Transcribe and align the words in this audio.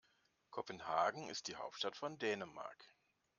Kopenhagen 0.49 1.29
ist 1.29 1.47
die 1.47 1.57
Hauptstadt 1.57 1.95
von 1.95 2.17
Dänemark. 2.17 2.87